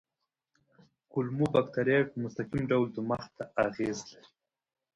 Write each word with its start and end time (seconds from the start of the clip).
کولمو 1.11 1.45
بکتریاوې 1.53 2.09
په 2.09 2.17
مستقیم 2.23 2.63
ډول 2.71 2.87
دماغ 2.95 3.23
ته 3.37 3.43
اغېز 3.65 3.97
لري. 4.09 4.27